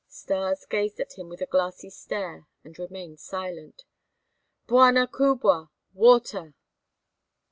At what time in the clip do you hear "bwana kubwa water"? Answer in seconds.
4.67-6.55